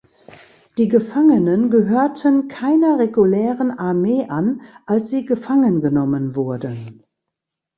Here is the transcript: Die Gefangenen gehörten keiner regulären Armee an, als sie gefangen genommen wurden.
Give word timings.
Die 0.79 0.87
Gefangenen 0.87 1.69
gehörten 1.69 2.47
keiner 2.47 2.97
regulären 2.97 3.69
Armee 3.69 4.25
an, 4.27 4.61
als 4.87 5.11
sie 5.11 5.25
gefangen 5.27 5.79
genommen 5.81 6.35
wurden. 6.35 7.03